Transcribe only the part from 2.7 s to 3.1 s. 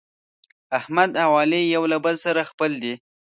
دي.